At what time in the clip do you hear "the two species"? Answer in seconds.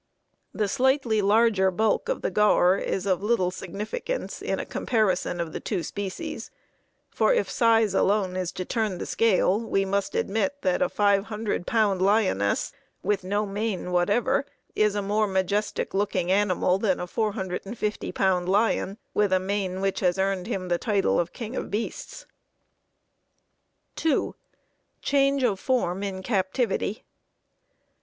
5.53-6.49